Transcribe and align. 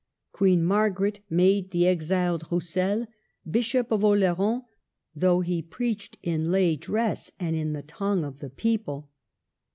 Queen 0.31 0.63
Margaret 0.63 1.19
made 1.29 1.69
the 1.69 1.85
exiled 1.85 2.51
Roussel 2.51 3.05
Bishop 3.47 3.91
of 3.91 4.01
Oloron, 4.01 4.63
though 5.13 5.41
he 5.41 5.61
preached 5.61 6.17
in 6.23 6.49
lay 6.49 6.75
dress, 6.75 7.31
and 7.39 7.55
in 7.55 7.73
the 7.73 7.83
tongue 7.83 8.23
of 8.23 8.39
the 8.39 8.49
people. 8.49 9.11